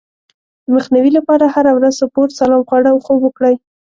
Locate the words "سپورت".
2.01-2.31